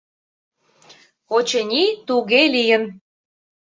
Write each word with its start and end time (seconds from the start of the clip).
—Очыни, 1.35 1.83
туге 2.07 2.41
лийын. 2.53 2.83